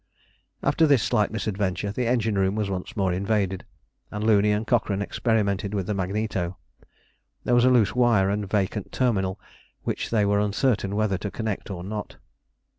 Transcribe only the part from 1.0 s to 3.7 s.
slight misadventure the engine room was once more invaded,